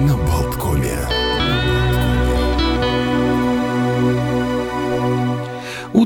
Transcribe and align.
на 0.00 0.16
Болткоме. 0.16 0.49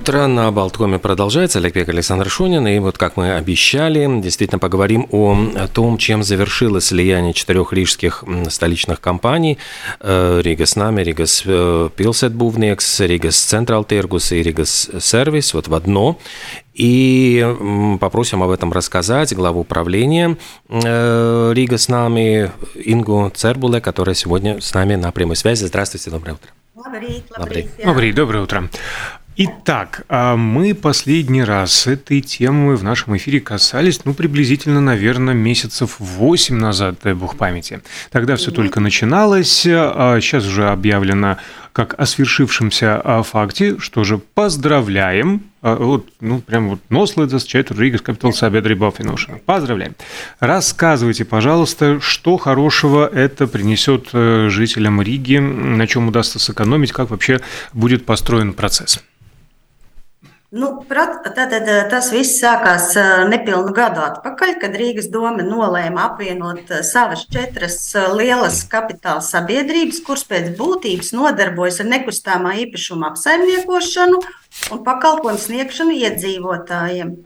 Утро 0.05 0.28
на 0.28 0.52
Болткоме 0.52 0.99
продолжается. 0.99 1.57
Олег 1.57 1.73
Пек, 1.73 1.89
Александр 1.89 2.29
Шунин. 2.29 2.68
И 2.68 2.78
вот, 2.78 2.96
как 2.96 3.18
мы 3.18 3.34
обещали, 3.34 4.07
действительно 4.21 4.59
поговорим 4.59 5.07
о 5.12 5.68
том, 5.73 5.97
чем 5.97 6.21
завершилось 6.21 6.86
слияние 6.86 7.34
четырех 7.34 7.73
рижских 7.73 8.23
столичных 8.50 9.02
компаний. 9.02 9.57
Э, 10.00 10.41
Ригас 10.43 10.75
Нами, 10.75 11.02
Ригас 11.02 11.41
э, 11.43 11.89
Пилсет 11.96 12.36
Бувнекс, 12.36 13.00
Ригас 13.00 13.36
Централ 13.36 13.83
Тергус 13.83 14.32
и 14.32 14.43
Ригас 14.43 14.91
Сервис 15.00 15.55
вот 15.55 15.70
в 15.70 15.73
одно. 15.73 16.19
И 16.75 17.43
попросим 18.00 18.43
об 18.43 18.51
этом 18.51 18.71
рассказать 18.71 19.33
главу 19.33 19.61
управления 19.61 20.37
э, 20.69 21.51
Рига 21.51 21.79
с 21.79 21.89
нами 21.89 22.51
Ингу 22.75 23.32
Цербуле, 23.33 23.82
которая 23.82 24.14
сегодня 24.14 24.61
с 24.61 24.71
нами 24.75 24.93
на 24.93 25.11
прямой 25.11 25.36
связи. 25.36 25.65
Здравствуйте, 25.65 26.11
доброе 26.11 26.33
утро. 26.33 26.51
Лабрит. 26.75 27.71
Лабрит, 27.83 28.14
доброе 28.14 28.43
утро. 28.43 28.69
Итак, 29.38 30.06
а 30.07 30.38
мы 30.38 30.74
последний 30.74 31.44
раз 31.44 31.88
этой 31.88 32.22
темы 32.22 32.78
в 32.78 32.86
нашем 32.86 33.17
эфире 33.17 33.42
касались, 33.42 34.06
ну, 34.06 34.14
приблизительно, 34.14 34.80
наверное, 34.80 35.34
месяцев 35.34 35.98
8 36.00 36.56
назад, 36.56 37.00
дай 37.03 37.14
бог 37.14 37.36
памяти. 37.36 37.81
Тогда 38.11 38.38
все 38.38 38.52
только 38.52 38.80
начиналось, 38.80 39.67
а 39.67 40.22
сейчас 40.22 40.45
уже 40.45 40.70
объявлено 40.70 41.36
как 41.73 42.00
о 42.00 42.06
свершившемся 42.06 43.02
а, 43.03 43.23
факте, 43.23 43.78
что 43.78 44.06
же 44.06 44.20
поздравляем, 44.20 45.44
вот, 45.61 46.08
ну, 46.22 46.39
прям 46.39 46.70
вот 46.70 46.80
носледас 46.88 47.44
четверть 47.44 47.78
Риgas 47.78 48.06
Capital 48.06 48.31
Sabedri 48.31 48.75
Баффиношина. 48.75 49.39
Поздравляем. 49.45 49.95
Рассказывайте, 50.39 51.25
пожалуйста, 51.25 52.00
что 52.00 52.38
хорошего 52.38 53.06
это 53.06 53.47
принесет 53.47 54.08
э, 54.14 54.47
жителям 54.50 55.02
Риги, 55.02 55.39
на 55.39 55.86
чем 55.88 56.08
удастся 56.08 56.39
сэкономить, 56.39 56.94
как 56.94 57.09
вообще 57.09 57.42
будет 57.73 58.05
построен 58.05 58.53
процесс. 58.53 59.03
Nu, 60.53 60.67
tātad, 60.85 61.65
tas 61.89 62.11
viss 62.13 62.38
sākās 62.38 62.91
nepilnu 63.31 63.73
gadu 63.73 64.03
atpakaļ, 64.05 64.52
kad 64.61 64.75
Rīgas 64.77 65.07
doma 65.09 65.41
nolēma 65.41 66.03
apvienot 66.11 66.69
savas 66.85 67.23
četras 67.33 67.79
lielas 68.13 68.61
kapitāla 68.69 69.23
sabiedrības, 69.25 70.03
kuras 70.05 70.23
pēc 70.29 70.52
būtības 70.59 71.11
nodarbojas 71.17 71.81
ar 71.81 71.89
nekustamā 71.89 72.53
īpašuma 72.61 73.09
apsaimniekošanu 73.09 74.21
un 74.75 74.83
pakalpojumu 74.85 75.41
sniegšanu 75.47 75.97
iedzīvotājiem. 76.05 77.17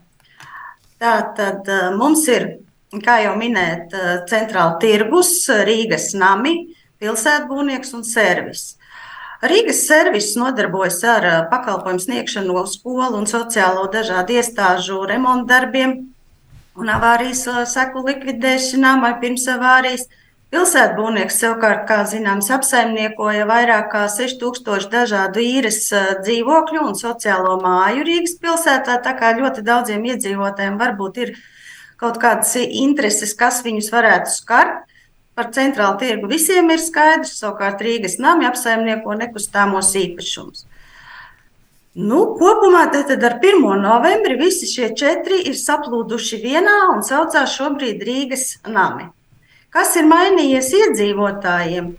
Tātad 1.04 1.68
mums 2.00 2.24
ir, 2.32 2.50
kā 3.04 3.20
jau 3.28 3.36
minēt, 3.40 3.94
centrāla 4.32 4.80
tirgus, 4.80 5.44
Rīgas 5.68 6.14
nami, 6.16 6.70
pilsētbūvnieks 7.04 7.94
un 8.00 8.08
servis. 8.08 8.79
Rīgas 9.40 9.86
servis 9.88 10.34
nodarbojas 10.36 10.98
ar 11.08 11.26
pakalpojumu 11.48 12.02
sniegšanu 12.04 12.56
no 12.58 12.66
skolu 12.68 13.22
un 13.22 13.28
sociālo 13.30 13.86
dažādu 13.92 14.36
iestāžu 14.36 14.98
remontu 15.08 15.48
darbiem 15.48 15.94
un 16.76 16.92
avārijas 16.92 17.46
seku 17.72 18.04
likvidēšanām 18.04 19.06
vai 19.06 19.14
pirms 19.22 19.48
avārijas. 19.54 20.10
Pilsētbūvnieks 20.50 21.38
savukārt, 21.40 21.86
kā 21.88 22.02
zināms, 22.10 22.50
apsaimniekoja 22.52 23.46
vairāk 23.48 23.92
kā 23.94 24.04
6000 24.12 24.90
dažādu 24.92 25.44
īres 25.46 25.86
dzīvokļu 26.26 26.84
un 26.90 26.98
sociālo 27.00 27.60
māju 27.62 28.04
Rīgas 28.08 28.36
pilsētā. 28.42 28.98
Tā 29.06 29.14
kā 29.20 29.32
ļoti 29.38 29.64
daudziem 29.64 30.08
iedzīvotājiem 30.10 30.80
varbūt 30.82 31.22
ir 31.24 31.36
kaut 32.02 32.20
kādas 32.20 32.58
intereses, 32.66 33.36
kas 33.38 33.62
viņus 33.64 33.92
varētu 33.94 34.36
skart. 34.36 34.90
Par 35.40 35.54
centrālu 35.56 35.96
tirgu 36.02 36.28
visiem 36.28 36.68
ir 36.74 36.82
skaidrs, 36.84 37.38
savukārt 37.40 37.80
Rīgas 37.80 38.18
nami 38.20 38.44
apsaimnieko 38.44 39.14
nekustamos 39.16 39.94
īpašumus. 39.96 40.66
Nu, 41.96 42.18
kopumā 42.36 42.82
tad 42.92 43.24
ar 43.24 43.38
1. 43.40 43.64
novembri 43.80 44.36
visi 44.42 44.68
šie 44.68 44.90
četri 45.00 45.40
ir 45.48 45.56
saplūduši 45.56 46.42
vienā 46.44 46.76
un 46.92 47.06
saucās 47.08 47.56
šobrīd 47.56 48.04
Rīgas 48.04 48.46
nami. 48.68 49.08
Kas 49.72 49.96
ir 49.96 50.12
mainījies 50.12 50.74
iedzīvotājiem? 50.82 51.92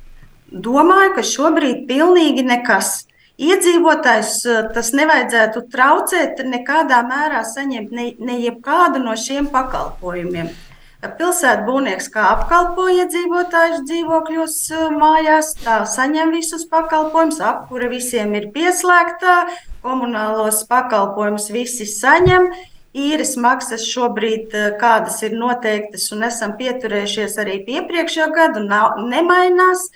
Domāju, 0.68 1.16
ka 1.16 1.24
šobrīd 1.32 1.86
pilnīgi 1.88 2.44
nekas. 2.44 3.06
Iedzīvotājs 3.40 4.34
tas 4.76 4.92
nevajadzētu 5.00 5.64
traucēt 5.72 6.44
nekādā 6.44 7.00
mērā 7.08 7.40
saņemt 7.48 7.96
ne, 7.96 8.10
ne 8.20 8.42
jebkādu 8.44 9.00
no 9.00 9.16
šiem 9.16 9.48
pakalpojumiem. 9.48 10.52
Pilsētbūvnieks 11.00 12.10
kā 12.12 12.26
apkalpo 12.34 12.84
iedzīvotājus 12.92 13.86
dzīvokļos, 13.88 14.56
mājās, 15.00 15.54
tā 15.62 15.78
saņem 15.88 16.34
visus 16.34 16.66
pakalpojumus, 16.68 17.38
apkure 17.40 17.88
visiem 17.88 18.34
ir 18.36 18.50
pieslēgtā, 18.52 19.36
komunālos 19.80 20.60
pakalpojumus 20.68 21.48
visi 21.54 21.88
saņem. 21.88 22.50
Īres 22.92 23.32
maksas 23.40 23.86
šobrīd, 23.88 24.52
kādas 24.82 25.22
ir 25.24 25.38
noteiktas, 25.40 26.10
un 26.12 26.26
esam 26.28 26.52
pieturējušies 26.60 27.38
arī 27.40 27.60
iepriekšējā 27.78 28.28
gada, 28.36 28.60
nav, 28.60 29.00
nemainās. 29.00 29.88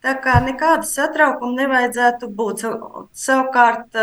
Tā 0.00 0.14
kā 0.22 0.38
nekāda 0.46 0.86
satraukuma 0.86 1.64
nevajadzētu 1.64 2.30
būt. 2.38 2.64
Savukārt, 3.12 4.00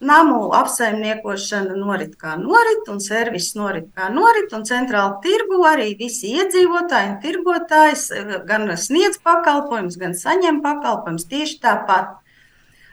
Namu 0.00 0.52
apsaimniekošana 0.54 1.74
norit 1.74 2.12
kā 2.20 2.36
norit, 2.38 2.86
un 2.86 3.00
servis 3.02 3.50
norit 3.58 3.88
kā 3.98 4.06
norit, 4.14 4.52
un 4.54 4.62
centrāla 4.66 5.16
tirgu 5.24 5.58
arī 5.66 5.88
visi 5.98 6.36
iedzīvotāji 6.38 7.08
un 7.10 7.16
tirgotājs 7.24 8.04
gan 8.46 8.70
sniedz 8.78 9.18
pakalpojumus, 9.26 9.96
gan 9.98 10.14
saņem 10.14 10.60
pakalpojumus 10.62 11.26
tieši 11.32 11.58
tāpat. 11.64 12.14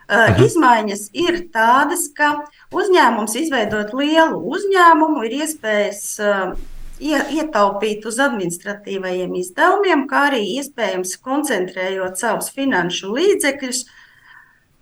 Uh, 0.05 0.37
izmaiņas 0.45 1.07
ir 1.17 1.39
tādas, 1.53 2.07
ka 2.13 2.31
uzņēmums 2.73 3.37
izveidot 3.41 3.93
lielu 3.97 4.37
uzņēmumu 4.53 5.23
ir 5.25 5.39
iespējas 5.41 6.01
uh, 6.21 6.51
ietaupīt 7.01 8.05
uz 8.05 8.19
administratīvajiem 8.21 9.33
izdevumiem, 9.41 10.05
kā 10.09 10.27
arī 10.29 10.43
iespējams 10.59 11.17
koncentrējot 11.25 12.21
savus 12.21 12.51
finanšu 12.53 13.15
līdzekļus 13.17 13.81
uh, 13.85 13.95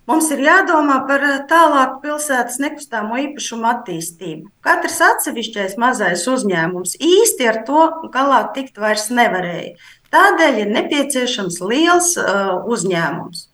Mums 0.04 0.28
ir 0.36 0.42
jādomā 0.44 0.98
par 1.08 1.22
eh, 1.24 1.38
tālāku 1.48 2.02
pilsētas 2.04 2.60
nekustāmo 2.60 3.16
īpašumu 3.22 3.70
attīstību. 3.70 4.50
Katrs 4.66 5.00
atsevišķais 5.06 5.78
mazais 5.80 6.26
uzņēmums 6.28 6.98
īsti 7.00 7.48
ar 7.48 7.62
to 7.68 7.86
galā 8.12 8.42
tikt 8.56 8.82
vairs 8.84 9.08
nevarēja. 9.16 9.78
Tādēļ 10.14 10.60
ir 10.66 10.74
nepieciešams 10.76 11.56
liels 11.64 12.12
uh, 12.22 12.60
uzņēmums. 12.70 13.48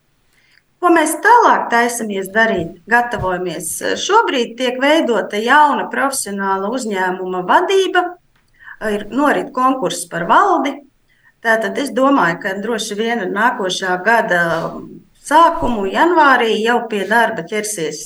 Ko 0.80 0.90
mēs 0.92 1.14
tālāk 1.24 1.70
taisamies 1.72 2.28
darīt? 2.34 2.81
Gatavojamies. 2.90 3.70
Šobrīd 4.00 4.58
tiek 4.60 4.80
veidota 4.81 5.40
jauna 5.40 5.86
profesionāla 5.92 6.72
uzņēmuma 6.76 7.46
vadība, 7.48 8.04
ir 8.92 9.06
norit 9.12 9.54
konkurss 9.56 10.08
par 10.12 10.26
valdi. 10.28 10.78
Tātad 11.44 11.78
es 11.80 11.94
domāju, 11.96 12.42
ka 12.44 12.58
droši 12.60 13.00
vien 13.00 13.24
nākošā 13.31 13.96
gada 14.04 14.42
sākumu 15.29 15.87
janvārī 15.89 16.59
jau 16.61 16.83
pie 16.91 17.05
darba 17.09 17.45
ķersies 17.49 18.05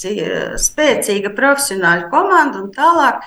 spēcīga 0.62 1.34
profesionāļu 1.37 2.11
komanda 2.12 2.62
un 2.62 2.71
tālāk 2.75 3.25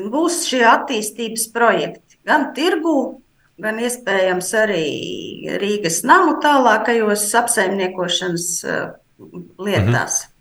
būs 0.00 0.44
šie 0.48 0.64
attīstības 0.64 1.48
projekti 1.52 2.20
gan 2.26 2.50
tirgū, 2.56 3.20
gan 3.60 3.80
iespējams 3.82 4.50
arī 4.56 4.86
Rīgas 5.60 6.02
namu 6.08 6.38
tālākajos 6.42 7.26
apsaimniekošanas 7.42 8.50
lietās. 9.60 10.24
Mhm. 10.24 10.36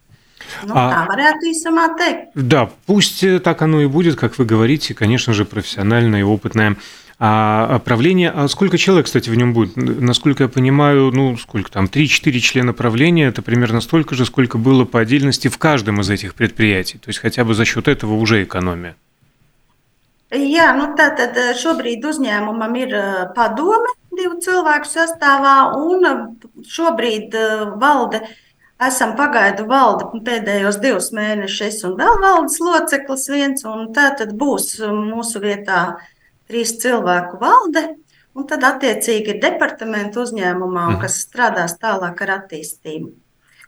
Ну, 0.64 0.74
а, 0.76 0.90
да, 0.90 1.06
варианты 1.06 1.52
и 1.52 1.54
сама 1.54 1.96
ты. 1.96 2.30
Да, 2.34 2.70
пусть 2.86 3.24
так 3.44 3.62
оно 3.62 3.82
и 3.82 3.86
будет, 3.86 4.16
как 4.16 4.38
вы 4.38 4.46
говорите, 4.46 4.94
конечно 4.94 5.34
же, 5.34 5.46
профессиональная 5.46 6.22
и 6.22 6.24
опытная 6.24 6.76
а 7.19 7.79
правление, 7.79 8.31
а 8.31 8.49
сколько 8.49 8.77
человек, 8.77 9.07
кстати, 9.07 9.31
в 9.31 9.35
нем 9.37 9.53
будет? 9.53 9.77
Насколько 9.77 10.45
я 10.45 10.49
понимаю, 10.49 11.13
ну, 11.13 11.37
сколько 11.37 11.71
там, 11.71 11.85
3-4 11.85 12.39
члена 12.41 12.73
правления, 12.73 13.27
это 13.27 13.41
примерно 13.41 13.81
столько 13.81 14.15
же, 14.15 14.25
сколько 14.25 14.59
было 14.59 14.85
по 14.85 15.01
отдельности 15.01 15.49
в 15.49 15.59
каждом 15.59 16.01
из 16.01 16.11
этих 16.11 16.35
предприятий. 16.35 16.99
То 16.99 17.09
есть 17.09 17.21
хотя 17.21 17.45
бы 17.45 17.55
за 17.55 17.65
счет 17.65 17.89
этого 17.89 18.15
уже 18.15 18.43
экономия. 18.43 18.97
Jā, 20.35 20.73
nu 20.75 20.89
tātad 20.99 21.37
šobrīd 21.61 22.03
uzņēmumam 22.11 22.73
ir 22.81 22.95
padome 23.37 23.93
divu 24.19 24.41
cilvēku 24.43 24.89
sastāvā, 24.89 25.77
un 25.79 26.41
šobrīd 26.67 27.37
valde, 27.79 28.19
esam 28.83 29.15
pagaidu 29.15 29.69
valde 29.71 30.25
pēdējos 30.27 30.81
divus 30.83 31.13
mēnešus, 31.15 31.85
un 31.87 31.95
vēl 32.01 32.19
valdes 32.25 32.59
loceklis 32.59 33.29
viens, 33.31 33.63
un 33.63 33.93
tā 33.95 34.09
tad 34.19 34.35
būs 34.41 34.81
mūsu 34.83 35.45
vietā 35.45 35.85
uh, 35.93 36.11
trīs 36.50 36.76
cilvēku 36.82 37.40
valde, 37.42 37.86
un 38.38 38.48
tad 38.50 38.66
attiecīgi 38.66 39.36
ir 39.36 39.42
departamenta 39.44 40.22
uzņēmumā, 40.24 40.86
mhm. 40.94 41.02
kas 41.04 41.22
strādās 41.26 41.78
tālāk 41.82 42.22
ar 42.26 42.36
attīstību. 42.40 43.14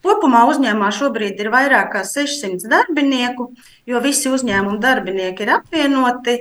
Kopumā 0.02 0.48
uzņēmumā 0.50 0.88
šobrīd 0.98 1.38
ir 1.44 1.52
vairāk 1.54 1.92
kā 1.94 2.02
600 2.08 2.66
darbinieku, 2.72 3.52
jo 3.86 4.02
visi 4.02 4.32
uzņēmuma 4.34 4.82
darbinieki 4.82 5.46
ir 5.46 5.56
apvienoti. 5.60 6.38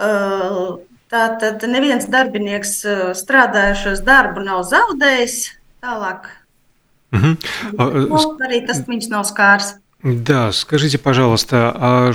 Uh, 0.00 0.80
Tātad 1.10 1.64
neviens 1.66 2.04
darbinieks 2.06 2.76
strādājušos 3.18 4.04
darbu 4.06 4.44
nav 4.46 4.60
zaudējis. 4.68 5.40
Tālāk. 5.82 6.28
Угу. 7.10 7.32
Ну, 7.74 8.20
arī 8.46 8.60
tas 8.68 8.84
viņš 8.86 9.08
nav 9.10 9.26
skārs. 9.26 9.72
Да, 10.04 10.52
скажите, 10.54 10.98
пожалуйста, 11.02 11.74
а 11.74 12.12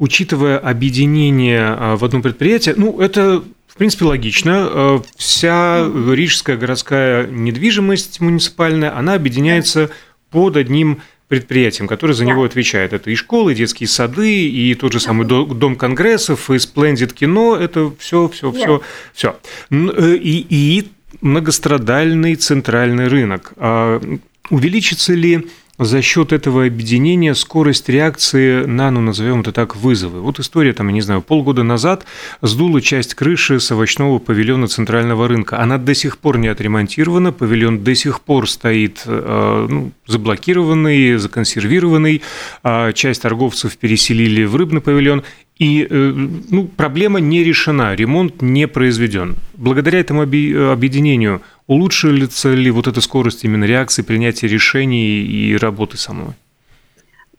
учитывая 0.00 0.58
объединение 0.58 1.94
в 1.94 2.04
одно 2.04 2.20
предприятие, 2.20 2.74
ну, 2.76 3.00
это 3.00 3.44
в 3.68 3.76
принципе, 3.76 4.04
логично. 4.04 5.00
Вся 5.16 5.88
рижская 6.12 6.56
городская 6.56 7.26
недвижимость 7.28 8.20
муниципальная, 8.20 8.94
она 8.98 9.14
объединяется 9.14 9.90
под 10.30 10.56
одним 10.56 11.00
предприятием, 11.28 11.86
которое 11.86 12.14
за 12.14 12.24
него 12.24 12.42
отвечает. 12.42 12.92
Это 12.92 13.08
и 13.10 13.14
школы, 13.14 13.52
и 13.52 13.54
детские 13.54 13.88
сады, 13.88 14.48
и 14.48 14.74
тот 14.74 14.92
же 14.92 14.98
самый 14.98 15.26
дом 15.26 15.76
конгрессов, 15.76 16.50
и 16.50 16.54
Splendid 16.54 17.14
кино. 17.14 17.56
Это 17.56 17.92
все, 17.98 18.28
все, 18.28 18.50
все, 18.50 18.82
все. 19.14 19.36
И, 19.70 20.46
и 20.50 20.88
многострадальный 21.20 22.34
центральный 22.34 23.06
рынок. 23.06 23.52
А 23.56 24.02
увеличится 24.50 25.14
ли 25.14 25.46
за 25.80 26.02
счет 26.02 26.32
этого 26.32 26.66
объединения 26.66 27.34
скорость 27.34 27.88
реакции 27.88 28.66
на, 28.66 28.90
ну, 28.90 29.00
назовем 29.00 29.40
это 29.40 29.50
так, 29.50 29.76
вызовы. 29.76 30.20
Вот 30.20 30.38
история, 30.38 30.74
там, 30.74 30.88
я 30.88 30.92
не 30.92 31.00
знаю, 31.00 31.22
полгода 31.22 31.62
назад 31.62 32.04
сдула 32.42 32.82
часть 32.82 33.14
крыши 33.14 33.58
с 33.58 33.72
овощного 33.72 34.18
павильона 34.18 34.68
центрального 34.68 35.26
рынка. 35.26 35.58
Она 35.58 35.78
до 35.78 35.94
сих 35.94 36.18
пор 36.18 36.36
не 36.36 36.48
отремонтирована, 36.48 37.32
павильон 37.32 37.82
до 37.82 37.94
сих 37.94 38.20
пор 38.20 38.48
стоит 38.48 39.02
э, 39.06 39.66
ну, 39.70 39.92
заблокированный, 40.06 41.16
законсервированный, 41.16 42.20
а 42.62 42.92
часть 42.92 43.22
торговцев 43.22 43.78
переселили 43.78 44.44
в 44.44 44.56
рыбный 44.56 44.82
павильон, 44.82 45.22
и 45.59 45.87
э, 45.89 46.11
ну, 46.51 46.67
проблема 46.67 47.19
не 47.19 47.43
решена, 47.43 47.95
ремонт 47.95 48.41
не 48.41 48.67
произведен. 48.67 49.35
Благодаря 49.53 49.99
этому 49.99 50.23
объединению 50.23 51.41
улучшится 51.67 52.53
ли 52.53 52.71
вот 52.71 52.87
эта 52.87 52.99
скорость 53.01 53.45
именно 53.45 53.63
реакции, 53.63 54.01
принятия 54.01 54.47
решений 54.47 55.21
и 55.21 55.55
работы 55.57 55.97
самой? 55.97 56.33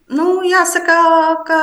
Nu, 0.09 0.39
jāsaka, 0.47 0.97
ka 1.47 1.57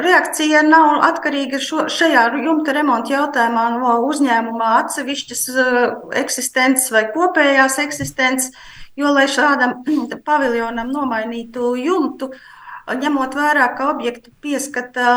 reakcija 0.00 0.62
nav 0.64 1.02
atkarīga 1.04 1.58
šo, 1.60 1.82
šajā 1.92 2.22
jumta 2.40 2.72
remonta 2.72 3.12
jautājumā 3.12 3.64
no 3.74 3.98
uzņēmuma 4.08 4.70
atsevišķas 4.78 5.42
eksistences 6.22 6.88
vai 6.94 7.04
kopējās 7.12 7.76
eksistences, 7.84 8.54
jo, 8.96 9.12
lai 9.12 9.26
šādam 9.28 9.82
paviljonam 10.24 10.88
nomainītu 10.88 11.74
jumtu, 11.76 12.30
ņemot 12.88 13.36
vērā, 13.36 13.68
ka 13.76 13.90
objektu 13.92 14.32
pieskata 14.40 15.10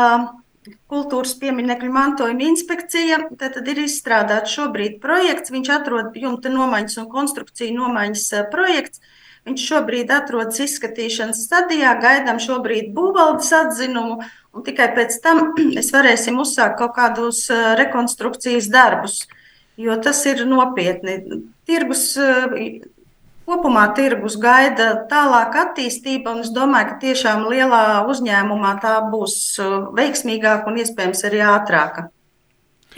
kultūras 0.89 1.35
pieminiektu 1.39 1.89
mantojuma 1.93 2.47
inspekcija. 2.49 3.21
Tad 3.39 3.57
ir 3.67 3.83
izstrādāts 3.85 4.55
šobrīd 4.57 4.99
projekts. 5.03 5.53
Viņš 5.53 5.71
atrod 5.75 6.17
jumta 6.19 6.51
nomaiņas 6.53 6.99
un 7.03 7.09
konstrukciju 7.11 7.77
nomaiņas 7.77 8.27
eh, 8.33 8.45
projekts. 8.51 9.01
Viņš 9.47 9.65
šobrīd 9.71 10.11
atrodas 10.11 10.59
izskatīšanas 10.61 11.45
stadijā, 11.47 11.93
gaidām 12.03 12.41
šobrīd 12.43 12.91
būvvaldes 12.93 13.49
atzinumu, 13.55 14.19
un 14.53 14.65
tikai 14.67 14.91
pēc 14.97 15.15
tam 15.23 15.53
mēs 15.75 15.93
varēsim 15.95 16.39
uzsākt 16.43 16.79
kaut 16.81 16.95
kādus 16.97 17.45
eh, 17.53 17.73
rekonstrukcijas 17.79 18.69
darbus, 18.73 19.23
jo 19.79 19.95
tas 20.03 20.21
ir 20.29 20.45
nopietni. 20.49 21.43
Tirgus 21.69 22.11
eh, 22.19 22.83
Kopumā 23.49 23.87
tirgus 23.97 24.35
gaida 24.37 24.91
tālāka 25.09 25.63
attīstība, 25.63 26.35
un 26.35 26.43
es 26.43 26.51
domāju, 26.53 26.91
ka 26.91 26.97
tiešām 27.01 27.47
lielā 27.49 28.03
uzņēmumā 28.11 28.75
tā 28.83 28.91
būs 29.09 29.37
uh, 29.63 29.87
veiksmīgāka 29.97 30.69
un 30.69 30.77
iespējams 30.83 31.25
arī 31.25 31.39
ātrāka. 31.47 32.03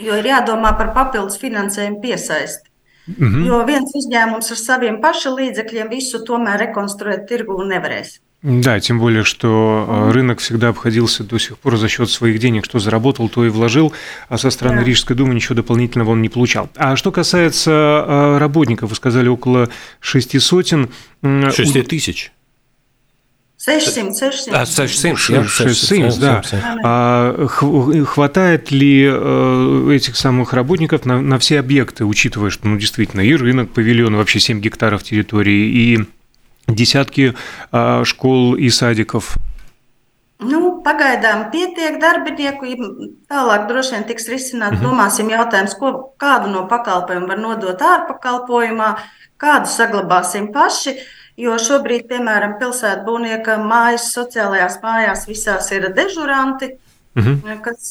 Jo 0.02 0.18
ir 0.20 0.28
jādomā 0.28 0.74
par 0.76 0.92
papildus 0.92 1.38
finansējumu 1.40 2.02
piesaisti. 2.02 2.68
Mm 3.06 3.14
-hmm. 3.28 3.46
Jo 3.46 3.62
viens 3.66 3.96
uzņēmums 4.00 4.50
ar 4.52 4.60
saviem 4.60 5.00
paša 5.00 5.30
līdzekļiem 5.38 5.88
visu 5.88 6.20
tomēr 6.28 6.60
rekonstruēt 6.66 7.24
tirgu 7.28 7.56
nevarēs. 7.64 8.20
Да, 8.42 8.80
тем 8.80 8.98
более, 8.98 9.22
что 9.22 9.86
э, 10.08 10.12
рынок 10.12 10.40
всегда 10.40 10.70
обходился 10.70 11.22
до 11.22 11.38
сих 11.38 11.58
пор 11.58 11.76
за 11.76 11.88
счет 11.88 12.10
своих 12.10 12.40
денег, 12.40 12.64
что 12.64 12.80
заработал, 12.80 13.28
то 13.28 13.44
и 13.44 13.48
вложил, 13.48 13.92
а 14.28 14.36
со 14.36 14.50
стороны 14.50 14.80
да. 14.80 14.84
Рижской 14.84 15.14
думы 15.14 15.34
ничего 15.34 15.54
дополнительного 15.54 16.10
он 16.10 16.22
не 16.22 16.28
получал. 16.28 16.68
А 16.74 16.96
что 16.96 17.12
касается 17.12 17.70
э, 17.70 18.38
работников, 18.38 18.90
вы 18.90 18.96
сказали 18.96 19.28
около 19.28 19.68
шести 20.00 20.40
сотен. 20.40 20.90
Шести 21.22 21.82
тысяч. 21.82 22.32
600, 23.64 24.32
600. 24.34 24.54
А, 24.54 24.66
600, 24.66 25.18
600, 25.18 25.48
600 25.48 26.18
да. 26.18 26.42
А 26.82 27.46
хватает 27.46 28.72
ли 28.72 29.08
э, 29.08 29.92
этих 29.94 30.16
самых 30.16 30.52
работников 30.52 31.04
на, 31.04 31.20
на 31.20 31.38
все 31.38 31.60
объекты, 31.60 32.04
учитывая, 32.04 32.50
что 32.50 32.66
ну, 32.66 32.76
действительно 32.76 33.20
и 33.20 33.32
рынок, 33.36 33.70
павильон, 33.70 34.16
вообще 34.16 34.40
7 34.40 34.60
гектаров 34.60 35.04
территории, 35.04 35.68
и 35.68 36.00
desiatki 36.76 37.32
škol 38.08 38.60
i 38.60 38.70
sadikov. 38.70 39.34
Nu, 40.42 40.60
pagaidām 40.82 41.46
pietiek 41.52 41.98
darbinieku. 42.02 42.66
Tālāk 43.30 43.66
droši 43.68 43.96
vien 43.96 44.06
tiks 44.08 44.28
risināts. 44.30 44.78
Uh 44.78 44.82
-huh. 44.82 44.90
Domāsim, 44.90 45.30
jautājums, 45.30 45.74
ko, 45.78 46.14
kādu 46.18 46.50
no 46.50 46.66
pakalpojumiem 46.66 47.28
var 47.28 47.38
nodot 47.38 47.82
ārpakalpojumā, 47.82 48.96
kādu 49.38 49.66
saglabāsim 49.66 50.52
paši. 50.52 50.96
Jo 51.36 51.56
šobrīd, 51.56 52.08
piemēram, 52.08 52.58
pilsētbūvnieka 52.60 53.56
mājas, 53.58 54.12
sociālajās 54.16 54.80
mājās 54.82 55.26
visās 55.28 55.70
ir 55.72 55.92
dežuranti 55.96 56.78
mhm. 57.20 57.58
kas, 57.64 57.88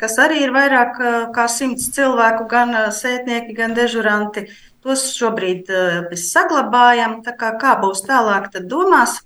kas 0.00 0.16
arī 0.22 0.42
ir 0.46 0.54
vairāk 0.54 0.98
kā 1.34 1.46
simts 1.52 1.90
cilvēku, 1.94 2.48
gan 2.50 2.74
sētnieki, 2.92 3.54
gan 3.56 3.76
dežuranti. 3.76 4.48
Tos 4.86 5.08
šobrīd 5.16 5.70
mēs 6.10 6.28
saglabājam. 6.30 7.20
Kā, 7.26 7.52
kā 7.58 7.76
būs 7.82 8.04
tālāk, 8.06 8.50
tad 8.54 8.68
domās. 8.70 9.20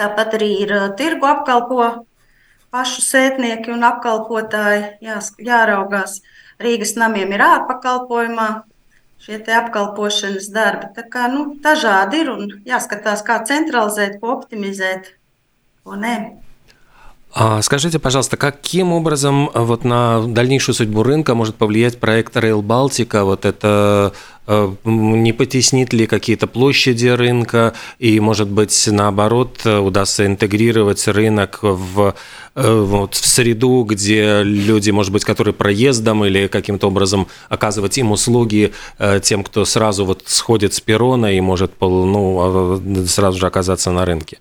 Tāpat 0.00 0.38
arī 0.38 0.50
ir 0.64 0.72
tirgu 0.98 1.28
apkalpo 1.28 2.06
pašu 2.74 3.04
sētnieki 3.06 3.70
un 3.74 3.84
apkalpotāji. 3.86 4.86
Jā, 5.04 5.20
jāraugās. 5.38 6.18
Rīgas 6.62 6.94
namiem 6.98 7.34
ir 7.34 7.42
ārpakalpojumā 7.44 8.48
šie 9.24 9.40
apkalpošanas 9.58 10.50
darbi. 10.52 10.90
Tā 10.96 11.04
kā 11.10 11.28
nu, 11.32 11.46
dažādi 11.64 12.22
ir 12.22 12.32
un 12.32 12.50
jāskatās, 12.68 13.24
kā 13.26 13.40
centralizēt, 13.48 14.18
ko 14.20 14.34
optimizēt, 14.36 15.14
ko 15.84 15.96
nē. 16.00 16.16
А 17.36 17.60
скажите, 17.62 17.98
пожалуйста, 17.98 18.36
каким 18.36 18.92
образом 18.92 19.50
э, 19.52 19.60
вот 19.60 19.82
на 19.82 20.22
дальнейшую 20.24 20.72
судьбу 20.72 21.02
рынка 21.02 21.34
может 21.34 21.56
повлиять 21.56 21.98
проект 21.98 22.36
Rail 22.36 22.62
Балтика? 22.62 23.24
Вот 23.24 23.44
это 23.44 24.12
э, 24.46 24.72
не 24.84 25.32
потеснит 25.32 25.92
ли 25.92 26.06
какие-то 26.06 26.46
площади 26.46 27.08
рынка 27.08 27.74
и, 27.98 28.20
может 28.20 28.48
быть, 28.48 28.88
наоборот, 28.88 29.66
удастся 29.66 30.26
интегрировать 30.26 31.08
рынок 31.08 31.58
в, 31.62 32.14
э, 32.54 32.80
вот, 32.84 33.14
в 33.16 33.26
среду, 33.26 33.82
где 33.82 34.44
люди, 34.44 34.92
может 34.92 35.12
быть, 35.12 35.24
которые 35.24 35.54
проездом 35.54 36.24
или 36.24 36.46
каким-то 36.46 36.86
образом 36.86 37.26
оказывать 37.48 37.98
им 37.98 38.12
услуги 38.12 38.72
тем, 39.22 39.42
кто 39.42 39.64
сразу 39.64 40.04
вот 40.04 40.22
сходит 40.26 40.72
с 40.72 40.80
перрона 40.80 41.36
и 41.36 41.40
может 41.40 41.72
ну, 41.80 42.38
а, 42.40 43.06
сразу 43.08 43.40
же 43.40 43.48
оказаться 43.48 43.90
на 43.90 44.04
рынке? 44.04 44.38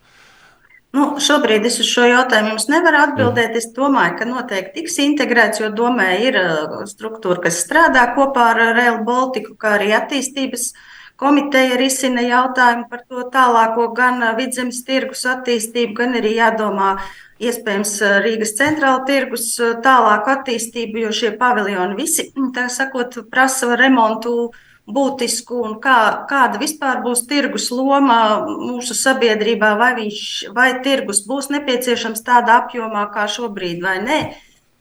Šobrīd 1.24 1.64
es 1.68 1.78
uz 1.80 1.88
šo 1.88 2.04
jautājumu 2.10 2.54
jums 2.54 2.66
nevaru 2.72 3.00
atbildēt. 3.00 3.54
Es 3.56 3.70
domāju, 3.76 4.18
ka 4.20 4.26
noteikti 4.28 4.82
tiks 4.82 4.98
integrēts, 5.04 5.62
jo 5.62 5.70
domē 5.76 6.08
ir 6.26 6.38
uh, 6.40 6.82
struktūra, 6.90 7.40
kas 7.46 7.62
strādā 7.64 8.10
kopā 8.18 8.50
ar 8.52 8.60
Rail 8.76 9.00
Baltiku, 9.08 9.56
kā 9.60 9.78
arī 9.78 9.94
attīstības 9.96 10.74
komiteja 11.20 11.78
risina 11.80 12.26
jautājumu 12.26 12.90
par 12.92 13.06
to 13.08 13.24
tālāko 13.32 13.88
gan 13.96 14.20
uh, 14.20 14.34
vidzemes 14.40 14.82
tirgus 14.88 15.24
attīstību, 15.30 15.96
gan 16.02 16.20
arī 16.20 16.34
jādomā 16.42 16.98
iespējams 17.40 17.96
uh, 18.02 18.18
Rīgas 18.26 18.56
centrāla 18.60 19.06
tirgus 19.08 19.48
tālāku 19.86 20.34
attīstību, 20.36 21.06
jo 21.06 21.16
šie 21.22 21.32
paviljoni 21.40 22.00
visi, 22.02 22.28
tā 22.56 22.68
sakot, 22.74 23.22
prasa 23.32 23.78
remontu 23.80 24.52
būtisku 24.88 25.62
un 25.64 25.78
kā, 25.84 26.26
kāda 26.30 26.60
vispār 26.60 27.02
būs 27.06 27.24
tirgus 27.28 27.70
loma 27.72 28.18
mūsu 28.48 28.96
sabiedrībā, 28.98 29.74
vai, 29.80 29.94
viņš, 30.02 30.24
vai 30.56 30.70
tirgus 30.84 31.24
būs 31.28 31.50
nepieciešams 31.54 32.24
tādā 32.26 32.60
apjomā 32.64 33.06
kā 33.14 33.28
šobrīd 33.32 33.84
vai 33.84 34.00
nē. 34.04 34.20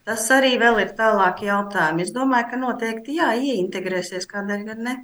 Tas 0.03 0.27
arī 0.35 0.57
vēl 0.59 0.81
ir 0.83 0.97
tālāk 0.99 1.45
jautājumi. 1.47 2.03
Es 2.03 2.11
domāju, 2.11 2.49
ka 2.51 2.59
noteikti 2.59 3.21
jā, 3.21 3.31
ieintegrēsies, 3.39 4.27
kādēļ 4.27 4.65
gan 4.67 4.83
ne. 4.83 4.97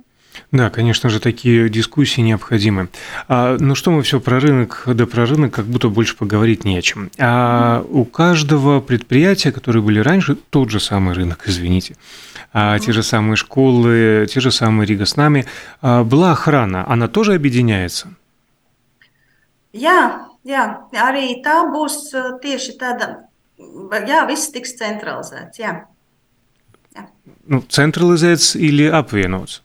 Да, 0.52 0.70
конечно 0.70 1.10
же, 1.10 1.20
такие 1.20 1.68
дискуссии 1.68 2.20
необходимы. 2.20 2.88
А, 3.28 3.56
ну 3.58 3.74
что 3.74 3.90
мы 3.90 4.02
все 4.02 4.20
про 4.20 4.40
рынок, 4.40 4.82
да 4.86 5.06
про 5.06 5.26
рынок 5.26 5.54
как 5.54 5.66
будто 5.66 5.88
больше 5.88 6.16
поговорить 6.16 6.64
не 6.64 6.78
о 6.78 6.82
чем. 6.82 7.10
А 7.18 7.84
у 7.88 8.04
каждого 8.04 8.80
предприятия, 8.80 9.52
которые 9.52 9.82
были 9.82 10.00
раньше, 10.00 10.36
тот 10.36 10.70
же 10.70 10.80
самый 10.80 11.14
рынок, 11.14 11.44
извините, 11.46 11.96
а, 12.52 12.78
те 12.78 12.92
же 12.92 13.02
самые 13.02 13.36
школы, 13.36 14.26
те 14.30 14.40
же 14.40 14.50
самые 14.50 14.86
Рига 14.86 15.06
с 15.06 15.16
нами, 15.16 15.46
а, 15.80 16.04
была 16.04 16.32
охрана, 16.32 16.84
она 16.88 17.08
тоже 17.08 17.34
объединяется? 17.34 18.08
Jā, 19.72 20.24
jā, 20.48 20.64
arī 20.96 21.42
tā 21.44 21.60
būs 21.68 22.08
tieši 22.42 22.78
tāda, 22.80 23.28
jā, 23.58 24.24
viss 24.26 24.48
tiks 24.50 24.72
centralizēts, 24.80 25.60
jā. 25.60 25.84
nu, 27.48 27.62
centralizēts 27.68 28.56
или 28.56 28.88
apvienots? 28.88 29.62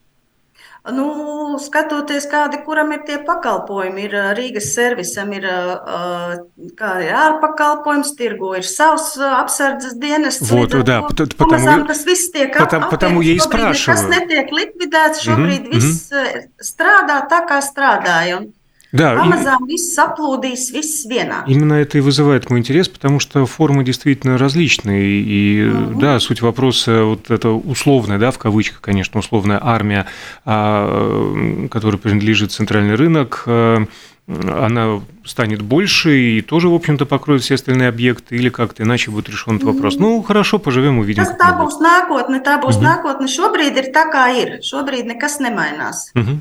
Nu, 0.89 1.59
skatoties, 1.61 2.25
kādi 2.31 2.63
kuram 2.65 2.93
ir 2.95 3.03
tie 3.05 3.19
pakalpojumi, 3.27 4.07
ir 4.07 4.15
Rīgas 4.39 4.71
servisam, 4.73 5.33
ir, 5.37 5.45
ir 5.45 7.17
ārpakalpojums, 7.23 8.15
tirgu 8.17 8.55
ir 8.57 8.65
savs 8.65 9.11
apsardzes 9.21 9.99
dienas. 10.01 10.41
Вот, 10.41 10.73
да, 10.87 11.03
потому, 11.03 11.37
Pamazām, 11.43 11.85
tas 11.91 12.05
viss 12.09 12.31
tiek 12.33 12.57
потому, 12.57 12.89
потому 12.91 13.21
я 13.21 13.35
и 13.35 13.39
спрашиваю. 13.39 13.99
Tas 13.99 14.07
netiek 14.09 14.55
likvidēts, 14.55 15.25
šobrīd 15.27 15.69
mm 15.69 15.73
-hmm. 15.73 15.75
viss 15.75 16.73
strādā 16.73 17.21
tā, 17.29 17.45
kā 17.45 17.61
strādāja. 17.61 18.39
Un 18.39 18.53
Да, 18.94 19.16
Amazon 19.16 19.66
и... 19.68 19.74
viss 19.74 19.90
saplūdīs, 19.98 20.70
viss 20.72 21.10
vienā. 21.10 21.44
Именно 21.48 21.74
это 21.74 21.98
и 21.98 22.02
вызывает 22.02 22.52
мой 22.52 22.60
интерес, 22.60 22.88
потому 22.88 23.20
что 23.20 23.48
формы 23.48 23.84
действительно 23.84 24.38
различные. 24.38 25.20
И 25.20 25.68
угу. 25.68 26.00
да, 26.00 26.20
суть 26.20 26.44
вопроса, 26.44 27.04
вот 27.04 27.32
это 27.32 27.50
условная, 27.50 28.20
да, 28.20 28.30
в 28.30 28.38
кавычках, 28.38 28.82
конечно, 28.82 29.20
условная 29.20 29.60
армия, 29.62 30.06
а, 30.46 31.68
которой 31.72 31.98
принадлежит 31.98 32.52
центральный 32.52 32.94
рынок, 32.94 33.44
а, 33.48 33.84
она 34.28 35.02
станет 35.26 35.64
больше 35.64 36.18
и 36.18 36.42
тоже, 36.42 36.70
в 36.70 36.76
общем-то, 36.76 37.08
покроет 37.08 37.42
все 37.42 37.56
остальные 37.56 37.90
объекты, 37.90 38.36
или 38.36 38.50
как-то 38.50 38.84
иначе 38.84 39.10
будет 39.10 39.28
решен 39.28 39.56
этот 39.56 39.68
вопрос. 39.70 39.98
Ну, 39.98 40.22
хорошо, 40.22 40.60
поживем, 40.60 41.00
увидим. 41.00 41.24
Tas 41.24 41.36
tā 41.36 41.52
būs 41.58 41.82
nākotne, 41.82 42.40
tā 42.46 42.62
būs 42.62 42.78
угу. 42.78 42.86
nākotne. 42.86 43.28
Šobrīd 43.28 43.76
ir 43.82 43.90
tā, 43.92 44.06
kā 44.14 44.30
ir. 44.38 44.60
Šobrīd 44.62 45.10
nekas 45.10 45.42
nemainās. 45.42 46.12
Угу. 46.16 46.40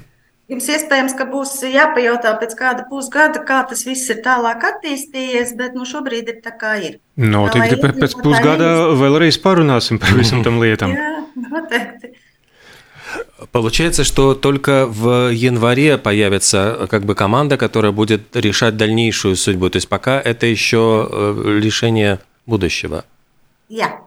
Jums 0.53 0.67
iespējams, 0.69 1.15
ka 1.17 1.25
būs 1.31 1.55
jāpajautā 1.65 2.35
pēc 2.37 2.51
kāda 2.59 2.83
pusgada, 2.91 3.41
kā 3.49 3.63
tas 3.69 3.87
viss 3.89 4.11
ir 4.13 4.19
tālāk 4.25 4.67
attīstījies, 4.69 5.55
bet 5.57 5.79
nu, 5.79 5.87
šobrīd 5.89 6.29
ir 6.29 6.43
tā, 6.45 6.53
kā 6.61 6.75
ir. 6.77 6.99
No, 7.17 7.47
tā 7.49 7.63
tad 7.71 7.81
pēc, 7.81 7.95
pēc 8.03 8.17
pusgada 8.21 8.69
vēlreiz 9.01 9.39
parunāsim 9.41 10.01
par 10.03 10.13
visam 10.19 10.45
tam 10.45 10.61
lietам. 10.61 10.93
Jā, 10.99 11.15
noteikti. 11.49 12.13
Получается, 13.51 14.05
что 14.05 14.35
только 14.35 14.87
в 14.87 15.31
январе 15.31 15.99
появится 15.99 16.87
как 16.91 17.05
бы 17.05 17.15
команда, 17.15 17.57
которая 17.57 17.93
будет 17.93 18.35
решать 18.37 18.77
дальнейшую 18.77 19.37
судьбу. 19.37 19.69
То 19.69 19.77
есть 19.77 19.89
пока 19.89 20.21
это 20.21 20.47
еще 20.47 21.09
решение 21.61 22.21
будущего. 22.47 23.05
Я. 23.69 24.01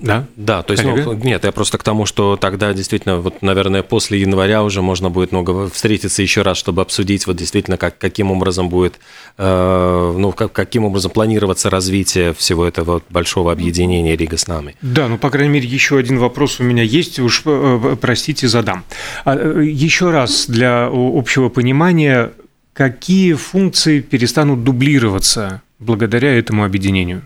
Да? 0.00 0.26
Да, 0.36 0.62
то 0.62 0.72
есть, 0.72 0.84
ну, 0.84 1.12
нет, 1.14 1.44
я 1.44 1.52
просто 1.52 1.78
к 1.78 1.82
тому, 1.82 2.06
что 2.06 2.36
тогда 2.36 2.72
действительно, 2.72 3.18
вот, 3.18 3.42
наверное, 3.42 3.82
после 3.82 4.20
января 4.20 4.62
уже 4.62 4.82
можно 4.82 5.10
будет 5.10 5.32
много 5.32 5.68
встретиться 5.68 6.22
еще 6.22 6.42
раз, 6.42 6.56
чтобы 6.56 6.82
обсудить 6.82 7.26
вот 7.26 7.36
действительно, 7.36 7.76
как, 7.76 7.98
каким 7.98 8.30
образом 8.30 8.68
будет, 8.68 8.98
э, 9.36 10.14
ну, 10.16 10.32
как, 10.32 10.52
каким 10.52 10.84
образом 10.84 11.10
планироваться 11.10 11.70
развитие 11.70 12.32
всего 12.34 12.66
этого 12.66 13.02
большого 13.10 13.52
объединения 13.52 14.16
Рига 14.16 14.36
с 14.36 14.46
нами. 14.46 14.76
Да, 14.82 15.08
ну, 15.08 15.18
по 15.18 15.30
крайней 15.30 15.52
мере, 15.52 15.66
еще 15.66 15.98
один 15.98 16.18
вопрос 16.18 16.60
у 16.60 16.64
меня 16.64 16.82
есть, 16.82 17.18
уж, 17.18 17.42
э, 17.44 17.96
простите, 18.00 18.48
задам. 18.48 18.84
А, 19.24 19.36
э, 19.36 19.64
еще 19.64 20.10
раз 20.10 20.46
для 20.46 20.88
общего 20.92 21.48
понимания, 21.48 22.32
какие 22.72 23.34
функции 23.34 24.00
перестанут 24.00 24.64
дублироваться 24.64 25.62
благодаря 25.78 26.36
этому 26.36 26.64
объединению? 26.64 27.22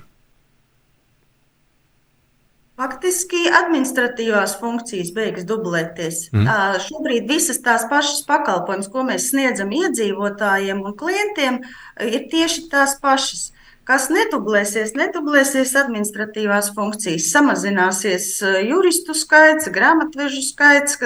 Faktiski 2.82 3.44
administratīvās 3.54 4.56
funkcijas 4.58 5.12
beigas 5.14 5.44
dublēties. 5.46 6.24
Mm. 6.32 6.48
Uh, 6.50 6.78
šobrīd 6.82 7.28
visas 7.30 7.60
tās 7.62 7.84
pašas 7.90 8.24
pakalpojumus, 8.26 8.88
ko 8.90 9.04
mēs 9.06 9.28
sniedzam 9.30 9.70
iedzīvotājiem 9.76 10.80
un 10.82 10.96
klientiem, 10.98 11.60
ir 12.02 12.24
tieši 12.32 12.66
tās 12.72 12.96
pašas. 13.02 13.52
Kas 13.86 14.08
nedublēsies, 14.14 14.92
nedublēsies 14.94 15.72
administratīvās 15.78 16.68
funkcijas. 16.74 17.30
Samazināsies 17.34 18.28
juristu 18.68 19.14
skaits, 19.18 19.70
grāmatvežu 19.74 20.42
skaits, 20.46 20.98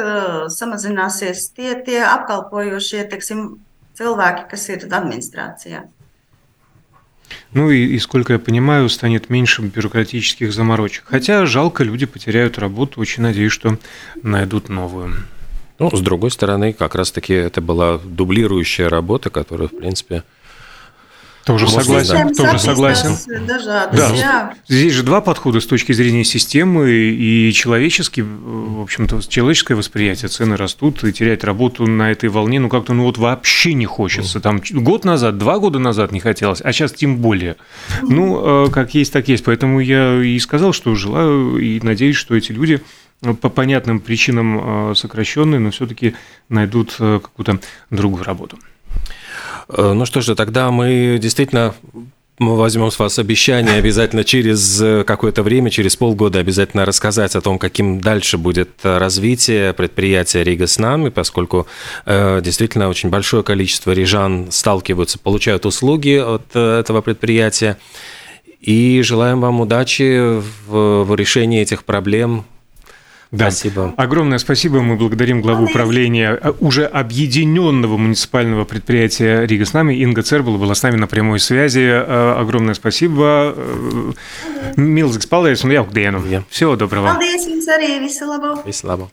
samazināsies 0.56 1.46
tie, 1.56 1.72
tie 1.86 2.02
apkalpojošie 2.04 3.06
teiksim, 3.12 3.46
cilvēki, 3.96 4.48
kas 4.52 4.68
ir 4.72 4.88
administrācijā. 4.90 5.86
Ну 7.52 7.70
и, 7.70 7.86
и, 7.86 7.98
сколько 7.98 8.34
я 8.34 8.38
понимаю, 8.38 8.88
станет 8.88 9.30
меньше 9.30 9.62
бюрократических 9.62 10.52
заморочек. 10.52 11.04
Хотя 11.06 11.46
жалко, 11.46 11.84
люди 11.84 12.06
потеряют 12.06 12.58
работу. 12.58 13.00
Очень 13.00 13.22
надеюсь, 13.22 13.52
что 13.52 13.78
найдут 14.22 14.68
новую. 14.68 15.14
Ну, 15.78 15.94
с 15.94 16.00
другой 16.00 16.30
стороны, 16.30 16.72
как 16.72 16.94
раз-таки 16.94 17.34
это 17.34 17.60
была 17.60 17.98
дублирующая 17.98 18.88
работа, 18.88 19.30
которая, 19.30 19.68
в 19.68 19.76
принципе, 19.76 20.22
тоже 21.46 21.68
согласен, 21.68 22.34
тоже 22.34 22.58
согласен. 22.58 23.16
Да, 23.92 24.54
здесь 24.66 24.92
же 24.92 25.04
два 25.04 25.20
подхода 25.20 25.60
с 25.60 25.66
точки 25.66 25.92
зрения 25.92 26.24
системы 26.24 26.90
и 26.90 27.52
человеческий, 27.52 28.22
в 28.22 28.82
общем-то, 28.82 29.20
человеческое 29.22 29.76
восприятие. 29.76 30.28
Цены 30.28 30.56
растут, 30.56 31.04
и 31.04 31.12
терять 31.12 31.44
работу 31.44 31.86
на 31.86 32.10
этой 32.10 32.30
волне, 32.30 32.58
ну 32.58 32.68
как-то, 32.68 32.94
ну 32.94 33.04
вот 33.04 33.16
вообще 33.16 33.74
не 33.74 33.86
хочется. 33.86 34.40
Там 34.40 34.60
год 34.72 35.04
назад, 35.04 35.38
два 35.38 35.60
года 35.60 35.78
назад 35.78 36.10
не 36.10 36.18
хотелось, 36.18 36.60
а 36.60 36.72
сейчас 36.72 36.92
тем 36.92 37.18
более. 37.18 37.56
Ну, 38.02 38.66
э, 38.66 38.70
как 38.70 38.94
есть, 38.94 39.12
так 39.12 39.28
есть. 39.28 39.44
Поэтому 39.44 39.78
я 39.78 40.20
и 40.20 40.36
сказал, 40.40 40.72
что 40.72 40.96
желаю 40.96 41.58
и 41.58 41.78
надеюсь, 41.80 42.16
что 42.16 42.34
эти 42.34 42.50
люди 42.50 42.82
по 43.20 43.50
понятным 43.50 44.00
причинам 44.00 44.90
э, 44.90 44.94
сокращенные, 44.96 45.60
но 45.60 45.70
все-таки 45.70 46.16
найдут 46.48 46.96
э, 46.98 47.20
какую-то 47.22 47.60
другую 47.90 48.24
работу. 48.24 48.58
Э, 49.68 49.92
ну 49.92 50.06
что 50.06 50.20
же, 50.20 50.34
тогда 50.34 50.70
мы 50.70 51.18
действительно 51.20 51.74
мы 52.38 52.56
возьмем 52.56 52.90
с 52.90 52.98
вас 52.98 53.18
обещание 53.18 53.76
обязательно 53.76 54.22
через 54.22 54.80
э, 54.82 55.04
какое-то 55.04 55.42
время, 55.42 55.70
через 55.70 55.96
полгода 55.96 56.38
обязательно 56.38 56.84
рассказать 56.84 57.34
о 57.34 57.40
том, 57.40 57.58
каким 57.58 58.00
дальше 58.00 58.36
будет 58.36 58.70
э, 58.82 58.98
развитие 58.98 59.72
предприятия 59.72 60.44
Рига 60.44 60.66
с 60.66 60.78
нами, 60.78 61.08
поскольку 61.08 61.66
э, 62.04 62.40
действительно 62.42 62.88
очень 62.88 63.08
большое 63.08 63.42
количество 63.42 63.92
рижан 63.92 64.48
сталкиваются, 64.50 65.18
получают 65.18 65.64
услуги 65.64 66.18
от 66.18 66.54
этого 66.54 67.00
предприятия. 67.00 67.78
И 68.60 69.00
желаем 69.02 69.40
вам 69.40 69.60
удачи 69.60 70.38
в, 70.66 71.04
в 71.04 71.14
решении 71.14 71.62
этих 71.62 71.84
проблем 71.84 72.44
да. 73.30 73.50
Спасибо. 73.50 73.94
Огромное 73.96 74.38
спасибо. 74.38 74.80
Мы 74.80 74.96
благодарим 74.96 75.42
главу 75.42 75.64
управления 75.64 76.38
э, 76.40 76.52
уже 76.60 76.84
объединенного 76.86 77.96
муниципального 77.96 78.64
предприятия 78.64 79.46
Рига 79.46 79.64
с 79.64 79.72
нами. 79.72 79.94
Инга 79.94 80.22
Цербула 80.22 80.58
была 80.58 80.74
с 80.74 80.82
нами 80.82 80.96
на 80.96 81.06
прямой 81.06 81.40
связи. 81.40 81.80
Э, 81.80 82.36
огромное 82.38 82.74
спасибо. 82.74 83.54
Милзик 84.76 85.22
Спалдейс 85.22 85.64
un 85.64 85.72
jauku 85.72 85.92
dienu. 85.92 86.44
Всего 86.50 86.76
доброго. 86.76 87.08
Paldies 87.08 87.46
jums 87.46 87.68
arī. 87.68 87.98
Visu 88.00 88.26
labu. 88.26 88.62
Visu 88.64 88.86
labu. 88.86 89.10